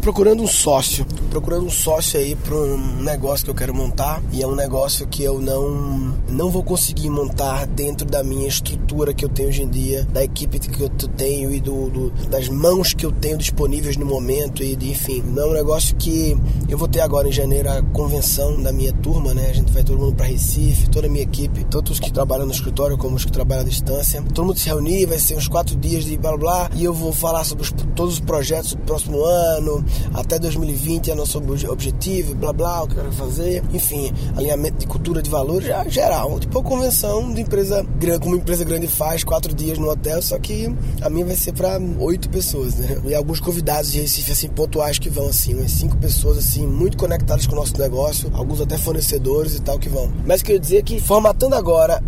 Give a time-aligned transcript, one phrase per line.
[0.00, 4.42] procurando um sócio, procurando um sócio aí para um negócio que eu quero montar e
[4.42, 9.24] é um negócio que eu não não vou conseguir montar dentro da minha estrutura que
[9.24, 12.94] eu tenho hoje em dia, da equipe que eu tenho e do, do das mãos
[12.94, 16.36] que eu tenho disponíveis no momento e de, enfim, não é um negócio que
[16.68, 19.48] eu vou ter agora em janeiro a convenção da minha turma, né?
[19.50, 22.46] A gente vai todo mundo para Recife, toda a minha equipe, tanto os que trabalham
[22.46, 24.22] no escritório como os que trabalham à distância.
[24.34, 27.12] Todo mundo se reunir, vai ser uns quatro dias de blá blá e eu vou
[27.12, 29.84] falar sobre os, todos os projetos do próximo ano,
[30.14, 34.86] até 2020 é nosso objetivo, blá blá, o que eu quero fazer, enfim, alinhamento de
[34.86, 36.38] cultura de valores, já geral.
[36.38, 40.20] Tipo a convenção de empresa grande, como uma empresa grande faz, quatro dias no hotel,
[40.22, 43.00] só que a minha vai ser para oito pessoas, né?
[43.06, 46.96] E alguns convidados de Recife, assim, pontuais que vão, assim, umas cinco pessoas, assim, muito
[46.96, 50.10] conectadas com o nosso negócio, alguns até fornecedores e tal que vão.
[50.26, 52.02] Mas queria dizer que, formatando agora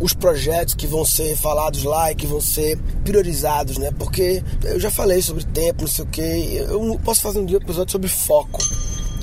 [0.00, 3.90] os projetos que vão ser falados lá e que vão ser priorizados, né?
[3.98, 6.20] Porque eu já falei sobre tempo, não sei o que.
[6.20, 8.58] Eu posso fazer um dia um episódio sobre foco.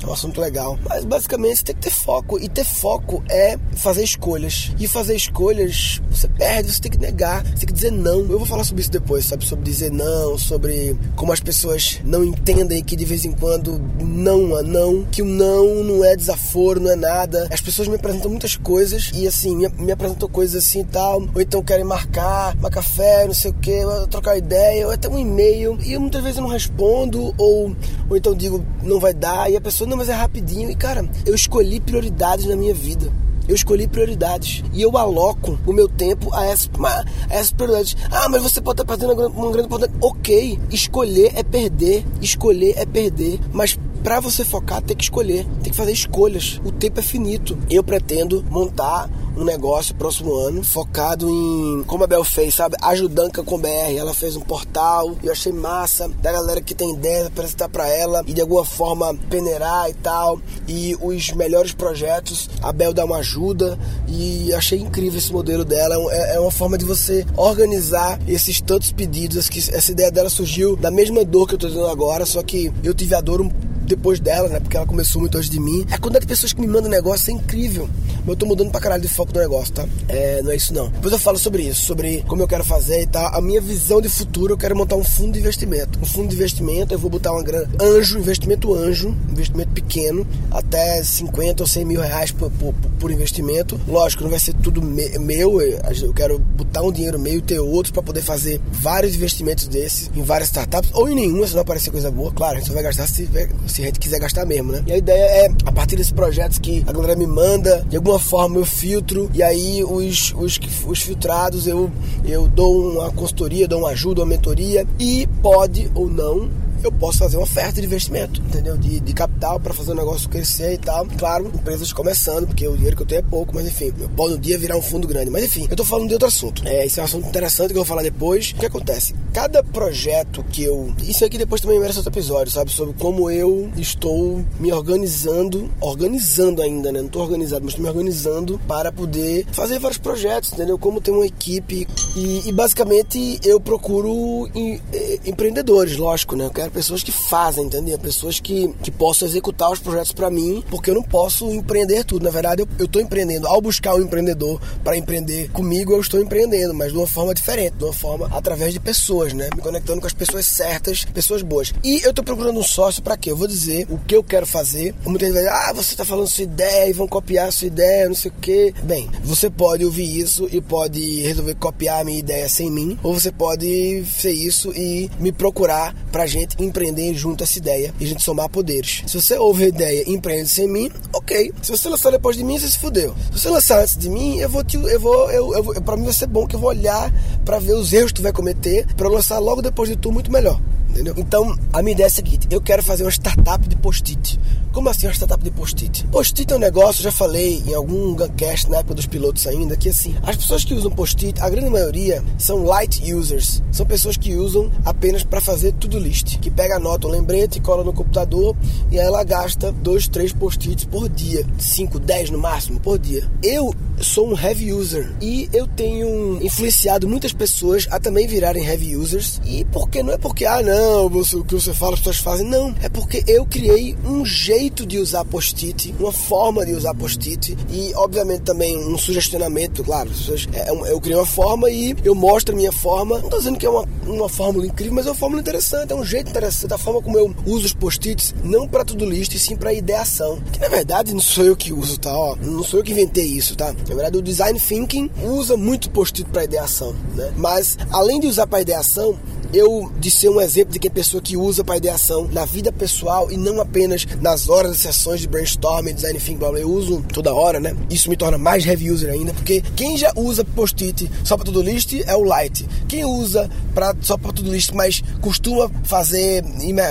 [0.06, 0.78] Um assunto legal.
[0.88, 2.38] Mas basicamente você tem que ter foco.
[2.38, 4.72] E ter foco é fazer escolhas.
[4.78, 8.20] E fazer escolhas, você perde, você tem que negar, você tem que dizer não.
[8.20, 9.44] Eu vou falar sobre isso depois, sabe?
[9.44, 14.58] Sobre dizer não, sobre como as pessoas não entendem que de vez em quando não
[14.58, 17.48] é não, que o não não é desaforo, não é nada.
[17.50, 21.22] As pessoas me apresentam muitas coisas e assim, me, me apresentam coisas assim e tal,
[21.34, 25.18] ou então querem marcar, uma café, não sei o que, trocar ideia, ou até um
[25.18, 25.78] e-mail.
[25.84, 27.74] E eu muitas vezes eu não respondo, ou,
[28.08, 30.70] ou então digo, não vai dar, e a pessoa, não, mas é rapidinho.
[30.70, 33.12] E cara, eu escolhi prioridades na minha vida.
[33.48, 34.62] Eu escolhi prioridades.
[34.72, 37.96] E eu aloco o meu tempo a essas, a essas prioridades.
[38.10, 39.98] Ah, mas você pode estar perdendo uma grande oportunidade.
[40.00, 42.04] Ok, escolher é perder.
[42.20, 43.38] Escolher é perder.
[43.52, 46.60] Mas para você focar, tem que escolher, tem que fazer escolhas.
[46.64, 47.56] O tempo é finito.
[47.70, 52.76] Eu pretendo montar um negócio próximo ano focado em, como a Bel fez, sabe?
[52.80, 53.96] Ajudanca com BR.
[53.96, 58.24] Ela fez um portal, eu achei massa da galera que tem ideia apresentar para ela
[58.26, 60.40] e de alguma forma peneirar e tal.
[60.66, 63.78] E os melhores projetos, a Bel dá uma ajuda
[64.08, 65.96] e achei incrível esse modelo dela.
[66.12, 69.48] É, é uma forma de você organizar esses tantos pedidos.
[69.68, 72.94] Essa ideia dela surgiu da mesma dor que eu tô tendo agora, só que eu
[72.94, 73.50] tive a dor um
[73.86, 74.60] depois dela, né?
[74.60, 75.86] Porque ela começou muito antes de mim.
[75.90, 77.88] A quantidade de pessoas que me mandam negócio é incrível.
[78.20, 79.84] Mas eu tô mudando pra caralho de foco do negócio, tá?
[80.08, 80.88] É, não é isso não.
[80.88, 83.34] Depois eu falo sobre isso, sobre como eu quero fazer e tal.
[83.34, 85.98] A minha visão de futuro, eu quero montar um fundo de investimento.
[86.00, 91.02] Um fundo de investimento, eu vou botar uma grana anjo, investimento anjo, investimento pequeno, até
[91.02, 93.78] 50 ou 100 mil reais por, por, por investimento.
[93.88, 97.58] Lógico, não vai ser tudo me, meu, eu quero botar um dinheiro meu e ter
[97.58, 101.62] outros para poder fazer vários investimentos desses em várias startups, ou em nenhuma, se não
[101.62, 102.32] aparecer coisa boa.
[102.32, 103.28] Claro, a gente só vai gastar se,
[103.66, 104.82] se a gente quiser gastar mesmo, né?
[104.86, 108.18] E a ideia é, a partir desses projetos que a galera me manda, de alguma
[108.18, 111.90] forma eu filtro, e aí os, os, os filtrados eu,
[112.24, 116.48] eu dou uma consultoria, dou uma ajuda, uma mentoria, e pode ou não
[116.86, 118.76] eu posso fazer uma oferta de investimento, entendeu?
[118.76, 121.06] De, de capital para fazer o negócio crescer e tal.
[121.18, 124.36] Claro, empresas começando, porque o dinheiro que eu tenho é pouco, mas enfim, eu posso
[124.36, 125.30] um dia virar um fundo grande.
[125.30, 126.62] Mas enfim, eu tô falando de outro assunto.
[126.66, 128.52] É, esse é um assunto interessante que eu vou falar depois.
[128.52, 129.14] O que acontece?
[129.32, 130.92] Cada projeto que eu.
[131.02, 132.70] Isso aqui depois também merece outro episódio, sabe?
[132.70, 137.02] Sobre como eu estou me organizando, organizando ainda, né?
[137.02, 140.78] Não tô organizado, mas tô me organizando para poder fazer vários projetos, entendeu?
[140.78, 141.86] Como ter uma equipe.
[142.16, 146.46] E, e basicamente eu procuro em, em, empreendedores, lógico, né?
[146.46, 147.98] Eu quero pessoas que fazem, entendeu?
[147.98, 152.22] Pessoas que, que possam executar os projetos para mim, porque eu não posso empreender tudo.
[152.22, 153.46] Na verdade, eu, eu tô empreendendo.
[153.46, 157.76] Ao buscar um empreendedor para empreender comigo, eu estou empreendendo, mas de uma forma diferente,
[157.76, 159.48] de uma forma através de pessoas, né?
[159.56, 161.72] Me conectando com as pessoas certas, pessoas boas.
[161.82, 163.30] E eu tô procurando um sócio para quê?
[163.30, 164.94] Eu vou dizer o que eu quero fazer.
[165.06, 168.06] Muita gente vai dizer, ah, você tá falando sua ideia e vão copiar sua ideia,
[168.06, 168.74] não sei o quê.
[168.82, 173.14] Bem, você pode ouvir isso e pode resolver copiar a minha ideia sem mim, ou
[173.14, 178.08] você pode ser isso e me procurar pra gente empreender junto essa ideia e a
[178.08, 179.02] gente somar poderes.
[179.06, 181.52] Se você ouve a ideia e empreende sem mim, ok.
[181.62, 183.14] Se você lançar depois de mim, você se fudeu.
[183.32, 185.96] Se você lançar antes de mim, eu vou te, eu vou, eu, eu, eu para
[185.96, 187.12] mim vai ser bom que eu vou olhar
[187.44, 190.30] para ver os erros que tu vai cometer para lançar logo depois de tu muito
[190.30, 190.60] melhor
[190.96, 191.14] entendeu?
[191.16, 194.40] Então, a minha ideia é a seguinte: eu quero fazer uma startup de post-it.
[194.76, 196.06] Como assim uma startup de post-it?
[196.08, 199.88] Post-it é um negócio, já falei em algum Guncast na época dos pilotos ainda, que
[199.88, 203.62] assim, as pessoas que usam post-it, a grande maioria são light users.
[203.72, 206.38] São pessoas que usam apenas para fazer tudo list.
[206.40, 208.54] Que pega a nota, um lembrete, cola no computador
[208.92, 211.46] e ela gasta dois, três post-its por dia.
[211.58, 213.26] 5, 10 no máximo por dia.
[213.42, 218.94] Eu sou um heavy user e eu tenho influenciado muitas pessoas a também virarem heavy
[218.94, 219.40] users.
[219.46, 222.46] E porque não é porque, ah, não, o que você fala, as pessoas fazem.
[222.46, 226.92] Não, é porque eu criei um jeito jeito de usar post-it, uma forma de usar
[226.92, 230.10] post-it e, obviamente, também um sugestionamento, claro.
[230.52, 233.20] É eu criei uma forma e eu mostro a minha forma.
[233.20, 235.96] Não tô dizendo que é uma, uma fórmula incrível, mas é uma fórmula interessante, é
[235.96, 239.38] um jeito interessante, a forma como eu uso os post-its, não para tudo list, e
[239.38, 240.40] sim para ideação.
[240.52, 242.12] Que na verdade não sou eu que uso, tá?
[242.12, 243.72] Ó, não sou eu que inventei isso, tá?
[243.72, 247.32] Na verdade, o design thinking usa muito post-it para ideação, né?
[247.36, 249.16] Mas além de usar para ideação,
[249.56, 252.70] eu de ser um exemplo de que é pessoa que usa para ideação na vida
[252.70, 256.70] pessoal e não apenas nas horas das sessões de brainstorming, design thinking, blá, blá, eu
[256.70, 257.74] uso toda hora, né?
[257.88, 261.62] Isso me torna mais heavy user ainda, porque quem já usa post-it só para tudo
[261.62, 262.66] list é o light.
[262.86, 266.44] Quem usa para só para tudo list, mas costuma fazer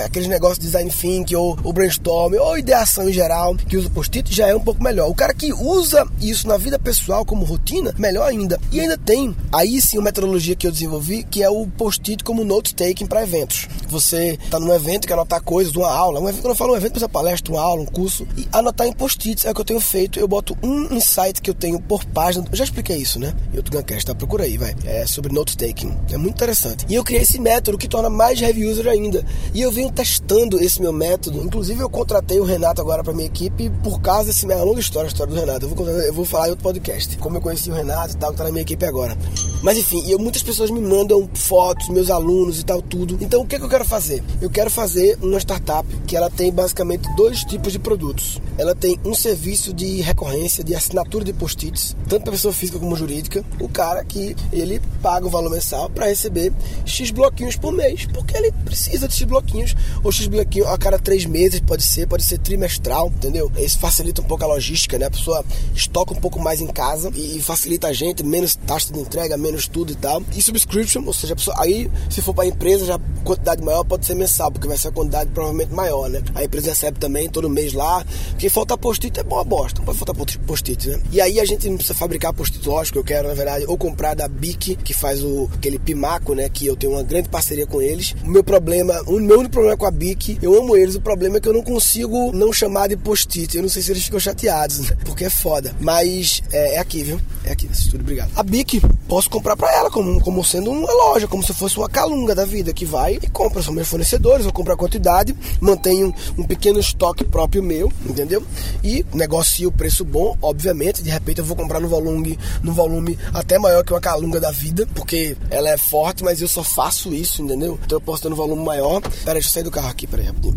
[0.04, 4.34] aqueles negócios de design thinking ou, ou brainstorming ou ideação em geral, que usa post-it
[4.34, 5.08] já é um pouco melhor.
[5.08, 8.60] O cara que usa isso na vida pessoal como rotina, melhor ainda.
[8.72, 12.44] E ainda tem aí sim uma metodologia que eu desenvolvi, que é o post-it como
[12.56, 13.68] note-taking para eventos.
[13.88, 16.20] Você está num evento, quer anotar coisas, uma aula.
[16.20, 18.26] Um evento, quando eu falo um evento, uma palestra, uma aula, um curso.
[18.36, 20.18] E anotar em post-its é o que eu tenho feito.
[20.18, 22.46] Eu boto um insight que eu tenho por página.
[22.50, 23.34] Eu já expliquei isso, né?
[23.52, 24.14] Em outro Guncast, tá?
[24.14, 24.74] Procura aí, vai.
[24.84, 25.94] É sobre note-taking.
[26.10, 26.86] É muito interessante.
[26.88, 29.24] E eu criei esse método que torna mais heavy user ainda.
[29.52, 31.42] E eu venho testando esse meu método.
[31.42, 34.50] Inclusive, eu contratei o Renato agora para minha equipe por causa desse.
[34.50, 35.66] É longa história, a história do Renato.
[35.66, 37.16] Eu vou, eu vou falar em outro podcast.
[37.18, 39.16] Como eu conheci o Renato e tal, que tá na minha equipe agora.
[39.62, 43.18] Mas enfim, eu, muitas pessoas me mandam fotos, meus alunos e tal, tudo.
[43.20, 44.22] Então o que, é que eu quero fazer?
[44.40, 48.40] Eu quero fazer uma startup que ela tem basicamente dois tipos de produtos.
[48.58, 52.94] Ela tem um serviço de recorrência, de assinatura de post-its, tanto para pessoa física como
[52.96, 53.44] jurídica.
[53.60, 56.52] O cara que ele paga o valor mensal para receber
[56.84, 60.98] X bloquinhos por mês, porque ele precisa de X bloquinhos, ou X bloquinho a cada
[60.98, 63.50] três meses, pode ser, pode ser trimestral, entendeu?
[63.56, 65.06] Isso facilita um pouco a logística, né?
[65.06, 65.44] A pessoa
[65.74, 69.68] estoca um pouco mais em casa e facilita a gente, menos taxa de entrega, menos
[69.68, 70.22] tudo e tal.
[70.34, 73.82] E subscription, ou seja, a pessoa, aí se for para a empresa, já quantidade maior
[73.84, 76.22] pode ser mensal, porque vai ser a quantidade provavelmente maior, né?
[76.34, 78.04] A empresa recebe também todo mês lá.
[78.30, 80.14] Porque falta post-it é boa bosta, não pode faltar
[80.46, 81.00] post-it, né?
[81.10, 84.14] E aí a gente não precisa fabricar post-it, lógico, eu quero, na verdade, ou comprar
[84.14, 86.48] da Bic, que faz o, aquele Pimaco, né?
[86.48, 88.14] Que eu tenho uma grande parceria com eles.
[88.24, 91.38] O meu problema, o meu único problema com a Bic, eu amo eles, o problema
[91.38, 93.56] é que eu não consigo não chamar de post-it.
[93.56, 94.96] Eu não sei se eles ficam chateados, né?
[95.04, 95.74] Porque é foda.
[95.80, 97.20] Mas é, é aqui, viu?
[97.44, 98.30] É aqui nesse estúdio, obrigado.
[98.36, 101.88] A Bic, posso comprar pra ela como, como sendo uma loja, como se fosse uma
[102.16, 103.62] calunga da vida, que vai e compra.
[103.62, 108.42] São meus fornecedores, eu compro a quantidade, mantenho um pequeno estoque próprio meu, entendeu?
[108.82, 111.02] E negocio o preço bom, obviamente.
[111.02, 114.50] De repente eu vou comprar no volume, no volume até maior que uma calunga da
[114.50, 117.78] vida, porque ela é forte, mas eu só faço isso, entendeu?
[117.84, 119.00] Então eu posso ter no volume maior.
[119.00, 120.56] Pera, deixa eu sair do carro aqui, peraí, rapidinho.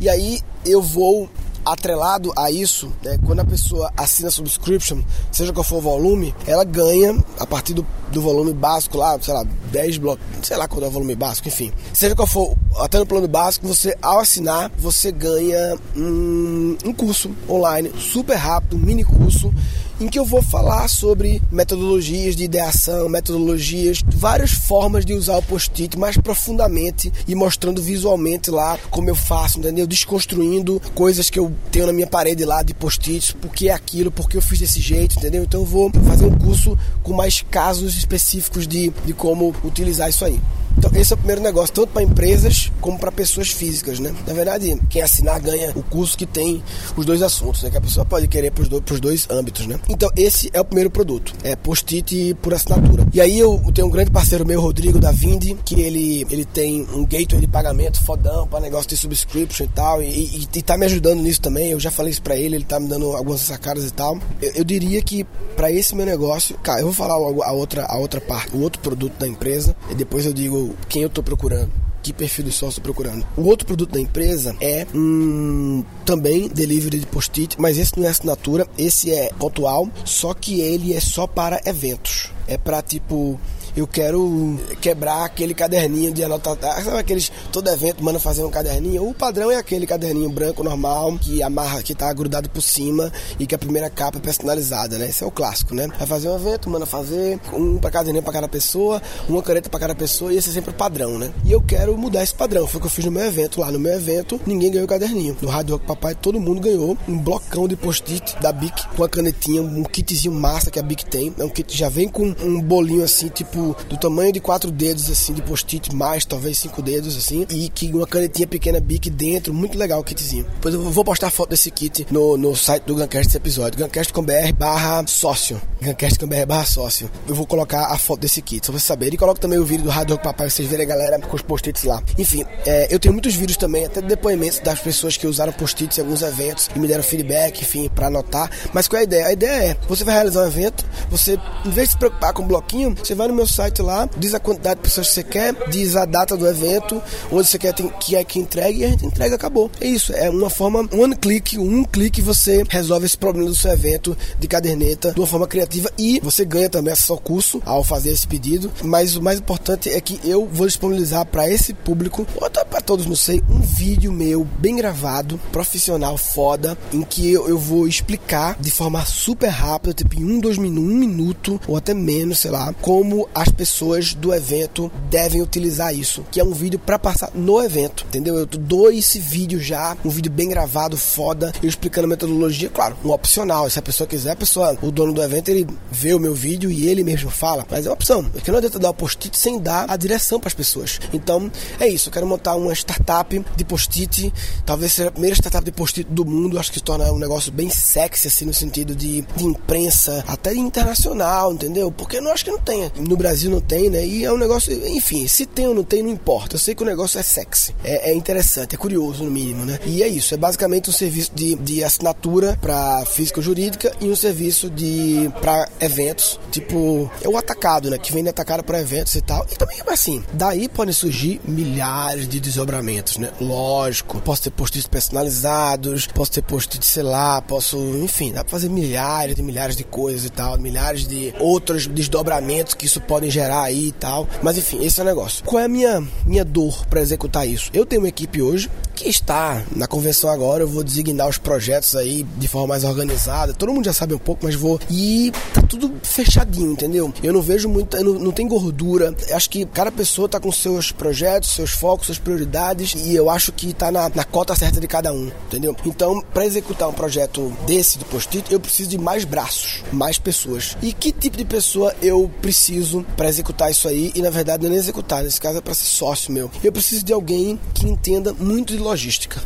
[0.00, 1.28] E aí eu vou
[1.64, 6.64] atrelado a isso, né, quando a pessoa assina subscription, seja qual for o volume, ela
[6.64, 10.82] ganha a partir do, do volume básico lá, sei lá, 10 blocos, sei lá qual
[10.82, 11.72] é o volume básico, enfim.
[11.92, 17.30] Seja qual for, até no plano básico, você ao assinar, você ganha um, um curso
[17.48, 19.52] online super rápido, um mini curso
[20.02, 25.42] em que eu vou falar sobre metodologias de ideação, metodologias, várias formas de usar o
[25.42, 29.86] post-it mais profundamente e mostrando visualmente lá como eu faço, entendeu?
[29.86, 34.10] Desconstruindo coisas que eu tenho na minha parede lá de post-its, por que é aquilo,
[34.10, 35.44] por que eu fiz desse jeito, entendeu?
[35.44, 40.24] Então eu vou fazer um curso com mais casos específicos de, de como utilizar isso
[40.24, 40.40] aí.
[40.76, 44.14] Então, esse é o primeiro negócio, tanto para empresas como para pessoas físicas, né?
[44.26, 46.62] Na verdade, quem assinar ganha o curso que tem
[46.96, 47.70] os dois assuntos, né?
[47.70, 49.78] Que a pessoa pode querer para os dois, dois âmbitos, né?
[49.88, 53.06] Então, esse é o primeiro produto, é post-it por assinatura.
[53.12, 56.86] E aí eu tenho um grande parceiro meu, Rodrigo da Vindi, que ele, ele tem
[56.94, 60.76] um gateway de pagamento fodão para negócio de subscription e tal, e, e, e tá
[60.76, 61.70] me ajudando nisso também.
[61.70, 64.18] Eu já falei isso para ele, ele tá me dando algumas sacadas e tal.
[64.40, 65.24] Eu, eu diria que
[65.56, 68.80] para esse meu negócio, cara, eu vou falar a outra, a outra parte, o outro
[68.80, 71.70] produto da empresa, e depois eu digo quem eu estou procurando
[72.02, 73.24] que perfil de sócio procurando.
[73.36, 78.10] O outro produto da empresa é um, também delivery de post-it, mas esse não é
[78.10, 82.30] assinatura, esse é pontual, só que ele é só para eventos.
[82.48, 83.38] É para tipo
[83.76, 86.56] eu quero quebrar aquele caderninho de anotar.
[86.82, 87.32] Sabe aqueles.
[87.50, 89.08] Todo evento manda fazer um caderninho?
[89.08, 93.46] O padrão é aquele caderninho branco normal que amarra, que tá grudado por cima e
[93.46, 95.08] que a primeira capa é personalizada, né?
[95.08, 95.88] Esse é o clássico, né?
[95.98, 99.80] Vai fazer um evento, manda fazer um para caderninho para cada pessoa, uma caneta para
[99.80, 101.32] cada pessoa e esse é sempre o padrão, né?
[101.44, 102.66] E eu quero mudar esse padrão.
[102.66, 103.60] Foi o que eu fiz no meu evento.
[103.60, 105.36] Lá no meu evento, ninguém ganhou caderninho.
[105.40, 109.08] No Rádio Rock Papai, todo mundo ganhou um blocão de post-it da Bic com a
[109.08, 111.34] canetinha, um kitzinho massa que a Bic tem.
[111.38, 114.70] É um kit que já vem com um bolinho assim, tipo do tamanho de quatro
[114.70, 119.08] dedos, assim, de post-it, mais talvez cinco dedos, assim, e que uma canetinha pequena Bic
[119.10, 120.44] dentro, muito legal o kitzinho.
[120.54, 124.52] Depois eu vou postar foto desse kit no, no site do Guncast desse episódio, guncast.com.br
[124.58, 127.10] barra sócio, guncast.com.br barra sócio.
[127.28, 129.14] Eu vou colocar a foto desse kit, só pra vocês saberem.
[129.14, 131.36] E coloco também o vídeo do Rádio Rock Papai, pra vocês verem a galera com
[131.36, 132.02] os post-its lá.
[132.18, 136.00] Enfim, é, eu tenho muitos vídeos também, até depoimentos das pessoas que usaram post-its em
[136.00, 138.50] alguns eventos e me deram feedback, enfim, para anotar.
[138.72, 139.26] Mas qual é a ideia?
[139.26, 142.42] A ideia é, você vai realizar um evento, você, em vez de se preocupar com
[142.42, 145.22] o bloquinho, você vai no meu site lá, diz a quantidade de pessoas que você
[145.22, 148.88] quer, diz a data do evento, onde você quer que é que entregue e a
[148.88, 149.70] gente entrega, acabou.
[149.80, 153.70] É isso, é uma forma, one click, um clique você resolve esse problema do seu
[153.70, 157.84] evento de caderneta de uma forma criativa e você ganha também acesso ao curso ao
[157.84, 158.70] fazer esse pedido.
[158.82, 162.80] Mas o mais importante é que eu vou disponibilizar para esse público, ou até para
[162.80, 167.86] todos, não sei, um vídeo meu bem gravado, profissional, foda, em que eu, eu vou
[167.86, 172.38] explicar de forma super rápida, tipo em um, dois minutos, um minuto ou até menos,
[172.38, 176.98] sei lá, como as pessoas do evento devem utilizar isso, que é um vídeo para
[176.98, 178.38] passar no evento, entendeu?
[178.38, 182.96] Eu dou esse vídeo já, um vídeo bem gravado, foda, eu explicando a metodologia, claro,
[183.04, 186.20] um opcional, se a pessoa quiser, a pessoa, o dono do evento, ele vê o
[186.20, 188.94] meu vídeo e ele mesmo fala, mas é uma opção, porque não adianta dar o
[188.94, 191.00] post-it sem dar a direção para as pessoas.
[191.12, 194.32] Então, é isso, eu quero montar uma startup de post-it,
[194.64, 197.50] talvez seja a primeira startup de post-it do mundo, acho que se torna um negócio
[197.50, 201.90] bem sexy, assim, no sentido de, de imprensa, até internacional, entendeu?
[201.90, 202.92] Porque eu não acho que não tenha.
[202.96, 204.04] No Brasil não tem, né?
[204.04, 206.56] E é um negócio, enfim, se tem ou não tem, não importa.
[206.56, 209.78] Eu sei que o negócio é sexy, é, é interessante, é curioso no mínimo, né?
[209.84, 214.16] E é isso, é basicamente um serviço de, de assinatura para física jurídica e um
[214.16, 217.98] serviço de para eventos, tipo, é o atacado, né?
[217.98, 219.46] Que vende atacado para eventos e tal.
[219.50, 223.30] E também, assim, daí podem surgir milhares de desdobramentos, né?
[223.40, 228.68] Lógico, posso ter post-its personalizados, posso ter post-its, sei lá, posso, enfim, dá pra fazer
[228.68, 233.62] milhares e milhares de coisas e tal, milhares de outros desdobramentos que isso pode gerar
[233.62, 234.28] aí e tal.
[234.42, 235.44] Mas enfim, esse é o negócio.
[235.44, 237.70] Qual é a minha, minha dor para executar isso?
[237.72, 238.70] Eu tenho uma equipe hoje
[239.02, 243.52] que está na convenção agora, eu vou designar os projetos aí de forma mais organizada.
[243.52, 244.78] Todo mundo já sabe um pouco, mas vou.
[244.88, 247.12] E tá tudo fechadinho, entendeu?
[247.22, 248.02] Eu não vejo muita.
[248.02, 249.14] Não, não tem gordura.
[249.32, 252.94] Acho que cada pessoa tá com seus projetos, seus focos, suas prioridades.
[252.94, 255.74] E eu acho que tá na, na cota certa de cada um, entendeu?
[255.84, 260.76] Então, para executar um projeto desse do post-it, eu preciso de mais braços, mais pessoas.
[260.80, 264.12] E que tipo de pessoa eu preciso para executar isso aí?
[264.14, 266.48] E na verdade não é executar, nesse caso é para ser sócio meu.
[266.62, 268.91] Eu preciso de alguém que entenda muito de logística.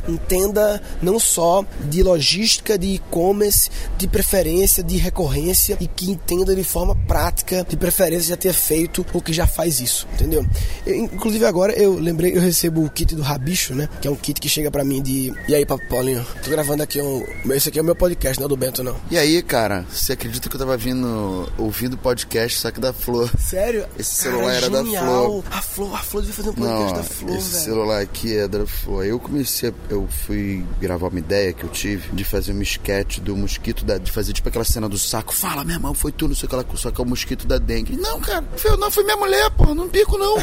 [0.08, 6.64] Entenda não só de logística, de e-commerce, de preferência, de recorrência e que entenda de
[6.64, 10.44] forma prática, de preferência já ter feito ou que já faz isso, entendeu?
[10.86, 13.88] Eu, inclusive agora eu lembrei, eu recebo o kit do Rabicho, né?
[14.00, 15.32] Que é um kit que chega para mim de.
[15.48, 16.24] E aí, Papo Paulinho?
[16.44, 17.24] Tô gravando aqui um.
[17.52, 18.96] Esse aqui é o meu podcast, não é do Bento, não.
[19.10, 23.30] E aí, cara, você acredita que eu tava vindo, ouvindo podcast, só que da Flor?
[23.38, 23.86] Sério?
[23.98, 25.44] Esse celular era da Flor.
[25.50, 27.64] A Flor, a Flor devia fazer um podcast Não, da Flor, esse velho.
[27.64, 29.04] celular aqui é da Flor.
[29.04, 33.36] Eu comecei, eu fui gravar uma ideia que eu tive de fazer um sketch do
[33.36, 35.34] mosquito da, de fazer tipo aquela cena do saco.
[35.34, 37.46] Fala, meu irmão, foi tu, não sei o que lá, só que é o mosquito
[37.46, 37.96] da dengue.
[37.96, 40.36] Não, cara, foi, não foi minha mulher, porra, não pico não.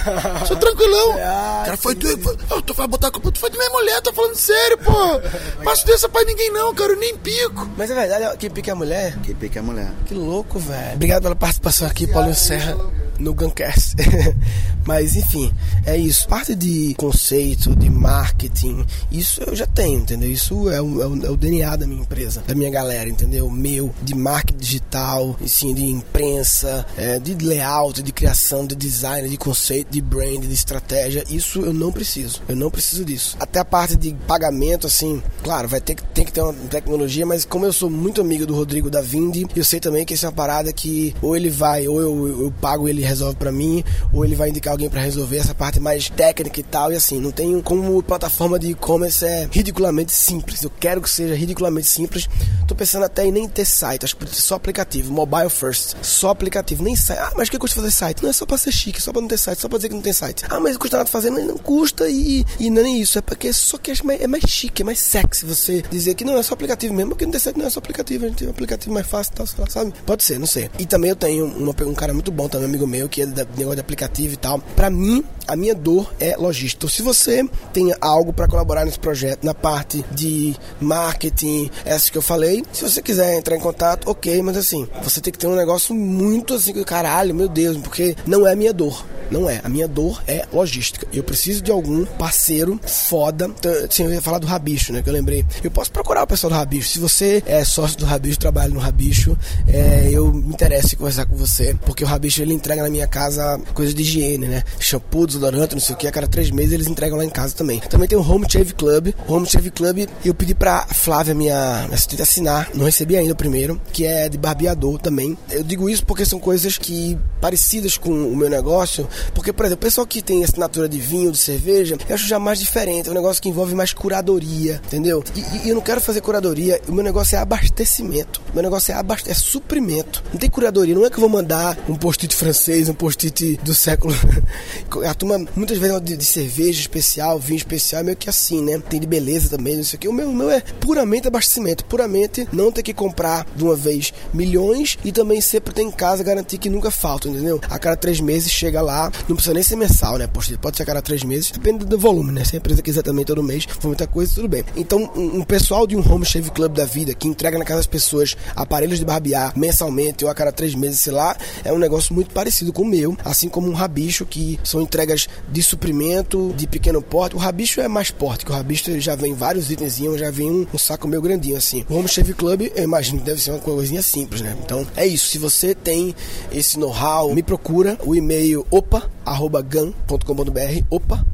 [0.45, 1.13] Sou tranquilão.
[1.25, 3.57] Ah, cara, foi sim, tu, foi, oh, tu vai botar a culpa, tu foi de
[3.57, 5.21] minha mulher, tá falando sério, porra.
[5.63, 7.67] Passo dessa pra ninguém não, cara, eu nem pico.
[7.77, 9.17] Mas é verdade, quem pica é a mulher?
[9.23, 9.91] Quem pica é a mulher.
[10.05, 10.95] Que louco, velho.
[10.95, 12.77] Obrigado pela participação aqui, Paulinho Serra,
[13.24, 13.96] no Guncast.
[14.86, 15.51] Mas, enfim,
[15.86, 16.27] é isso.
[16.27, 20.30] Parte de conceito, de marketing, isso eu já tenho, entendeu?
[20.30, 23.50] Isso é o, é o- é o DNA da minha empresa, da minha galera, entendeu?
[23.50, 29.27] Meu, de marketing digital, e sim, de imprensa, é, de layout, de criação, de design,
[29.30, 31.24] de conceito, de brand, de estratégia.
[31.30, 32.42] Isso eu não preciso.
[32.48, 33.38] Eu não preciso disso.
[33.39, 37.25] Até a parte de pagamento, assim, claro, vai ter que, tem que ter uma tecnologia,
[37.25, 40.25] mas como eu sou muito amigo do Rodrigo da Vindi, eu sei também que isso
[40.25, 43.51] é uma parada que ou ele vai, ou eu, eu, eu pago ele resolve pra
[43.51, 46.96] mim, ou ele vai indicar alguém pra resolver essa parte mais técnica e tal, e
[46.96, 50.63] assim, não tenho como plataforma de e-commerce é ridiculamente simples.
[50.63, 52.27] Eu quero que seja ridiculamente simples.
[52.67, 56.84] Tô pensando até em nem ter site, acho que só aplicativo, mobile first, só aplicativo,
[56.84, 57.20] nem site.
[57.20, 58.24] Ah, mas que custa fazer site?
[58.24, 59.96] Não é só pra ser chique, só pra não ter site, só pra dizer que
[59.96, 60.43] não tem site.
[60.50, 63.22] Ah, mas custa nada fazer, mas não custa e, e não é nem isso, é
[63.22, 66.38] porque só que é mais, é mais chique, é mais sexy você dizer que não
[66.38, 68.48] é só aplicativo mesmo, porque não tem site, não é só aplicativo, a gente tem
[68.48, 69.93] um aplicativo mais fácil e tal, sabe?
[70.05, 70.70] Pode ser, não sei.
[70.79, 73.75] E também eu tenho uma- um cara muito bom também, amigo meu, que é negócio
[73.75, 74.59] de aplicativo e tal.
[74.59, 76.79] Pra mim, A minha dor é logística.
[76.79, 82.17] Então, se você tem algo para colaborar nesse projeto, na parte de marketing, essas que
[82.17, 85.47] eu falei, se você quiser entrar em contato, ok, mas assim, você tem que ter
[85.47, 89.05] um negócio muito assim, caralho, meu Deus, porque não é minha dor.
[89.33, 89.62] Não é.
[89.63, 91.07] A minha dor é logística.
[91.12, 93.45] Eu preciso de algum parceiro foda.
[93.45, 95.01] Então, assim, eu ia falar do Rabicho, né?
[95.01, 95.43] Que eu lembrei.
[95.63, 96.89] Eu posso procurar o pessoal do Rabicho.
[96.89, 99.35] Se você é sócio do Rabicho, trabalha no Rabicho,
[99.67, 101.75] é, eu me interesso em conversar com você.
[101.83, 104.63] Porque o Rabicho ele entrega na minha casa coisas de higiene, né?
[104.79, 106.08] Shampoo, desodorante, não sei o que.
[106.08, 107.80] A cada três meses eles entregam lá em casa também.
[107.80, 109.13] Também tem o Home Shave Club.
[109.28, 112.70] O Home Shave Club, eu pedi pra Flávia, minha assistente, assinar.
[112.74, 115.38] Não recebi ainda o primeiro, que é de barbeador também.
[115.50, 119.82] Eu digo isso porque são coisas que parecidas com o meu negócio porque, por exemplo,
[119.82, 123.08] o pessoal que tem assinatura de vinho, de cerveja, eu acho já mais diferente.
[123.08, 125.24] É um negócio que envolve mais curadoria, entendeu?
[125.36, 128.42] E, e eu não quero fazer curadoria, o meu negócio é abastecimento.
[128.52, 130.24] O meu negócio é, abaste é suprimento.
[130.32, 133.74] Não tem curadoria, não é que eu vou mandar um post-it francês, um post-it do
[133.74, 134.13] século.
[135.24, 138.77] Turma, muitas vezes, de, de, cerveja especial, vinho especial, é meio que assim, né?
[138.89, 140.08] Tem de beleza também, não sei o que.
[140.10, 144.13] O meu, o meu é puramente abastecimento, puramente não ter que comprar de uma vez
[144.34, 147.62] milhões e também sempre ter em casa garantir que nunca falta, entendeu?
[147.70, 150.27] A cada três meses chega lá, não precisa nem ser mensal, né?
[150.27, 152.44] Pode ser a cada três meses, depende do volume, né?
[152.44, 154.65] Se a empresa quiser também todo mês, for muita coisa, tudo bem.
[154.75, 157.80] Então, um, um pessoal de um home shave club da vida que entrega na casa
[157.80, 161.80] das pessoas aparelhos de barbear mensalmente ou a cada três meses, sei lá, é um
[161.80, 165.12] negócio muito parecido com o meu, assim como um rabicho, que são entregas
[165.50, 167.36] de suprimento, de pequeno porte.
[167.36, 170.67] O rabicho é mais porte, que o rabicho já vem vários itenzinhos, já vem um,
[170.74, 171.86] um saco meio grandinho assim.
[171.89, 174.55] O home shave club, eu imagino que deve ser uma coisinha simples, né?
[174.63, 175.29] Então, é isso.
[175.29, 176.15] Se você tem
[176.51, 177.98] esse know-how, me procura.
[178.05, 181.25] O e-mail opa arroba gan.com.br, opa,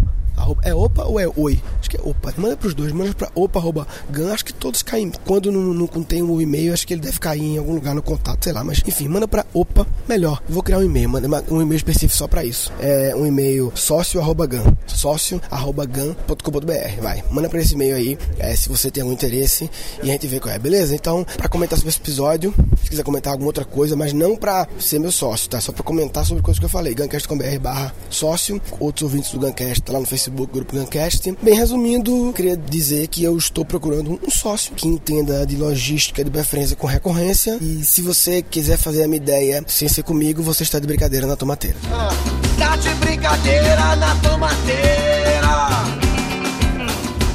[0.64, 1.62] é opa ou é oi?
[1.90, 2.34] Acho que é opa.
[2.38, 5.12] Manda pros dois, manda pra opa, arroba gan, acho que todos caem.
[5.26, 5.90] Quando não, não
[6.30, 8.82] o e-mail, acho que ele deve cair em algum lugar no contato, sei lá, mas
[8.86, 10.42] enfim, manda pra opa, melhor.
[10.48, 12.72] vou criar um e-mail, manda um e-mail específico só pra isso.
[12.80, 17.24] É um e-mail sócio arroba gan, sócio arroba gan.com.br, vai.
[17.32, 19.70] Manda pra esse e-mail aí, é, se você tem algum interesse
[20.04, 20.94] e a gente vê qual é, beleza?
[20.94, 22.54] Então, pra comentar sobre esse episódio,
[22.84, 25.60] se quiser comentar alguma outra coisa, mas não pra ser meu sócio, tá?
[25.60, 29.82] Só pra comentar sobre coisas que eu falei, gancast.com.br barra sócio, outros ouvintes do Gancast
[29.82, 31.32] tá lá no Facebook, grupo Gancast.
[31.42, 36.30] Bem, resumindo, queria dizer que eu estou procurando um sócio que entenda de logística de
[36.30, 37.58] preferência com recorrência.
[37.62, 41.26] E se você quiser fazer a minha ideia sem ser comigo, você está de brincadeira
[41.26, 41.78] na tomateira.
[41.92, 42.10] Ah,
[42.58, 45.48] tá de brincadeira na tomateira.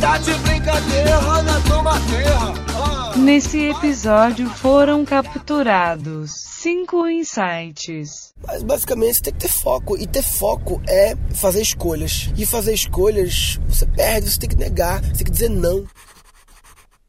[0.01, 2.39] Tá de brincadeira na tomateira.
[2.75, 3.13] Ah.
[3.17, 9.97] Nesse episódio foram capturados cinco insights mas basicamente você tem que ter foco.
[9.97, 12.31] E ter foco é fazer escolhas.
[12.37, 15.87] E fazer escolhas, você perde, você tem que negar, você tem que dizer não.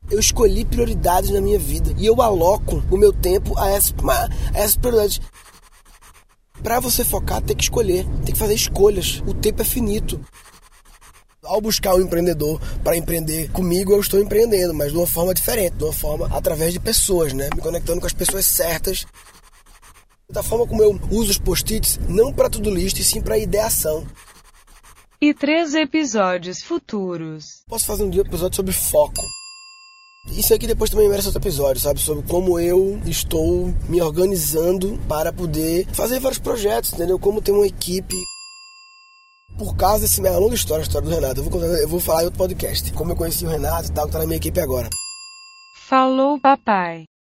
[0.09, 1.93] Eu escolhi prioridades na minha vida.
[1.97, 3.91] E eu aloco o meu tempo a essas,
[4.75, 5.19] prioridades.
[6.61, 9.21] Para você focar, tem que escolher, tem que fazer escolhas.
[9.27, 10.19] O tempo é finito.
[11.43, 15.75] Ao buscar um empreendedor para empreender comigo, eu estou empreendendo, mas de uma forma diferente,
[15.75, 17.49] de uma forma através de pessoas, né?
[17.53, 19.05] Me conectando com as pessoas certas
[20.35, 24.05] da forma como eu uso os post-its, não para tudo list, e sim para ideação.
[25.19, 27.63] E três episódios futuros.
[27.67, 29.23] Posso fazer um episódio sobre foco.
[30.31, 31.99] Isso aqui depois também merece outro episódio, sabe?
[31.99, 37.17] Sobre como eu estou me organizando para poder fazer vários projetos, entendeu?
[37.17, 38.17] Como ter uma equipe.
[39.57, 40.19] Por causa desse.
[40.19, 41.39] Uma longa história, a história do Renato.
[41.39, 42.91] Eu vou, contar, eu vou falar em outro podcast.
[42.91, 44.89] Como eu conheci o Renato e tal, que tá na minha equipe agora.
[45.87, 47.05] Falou, papai.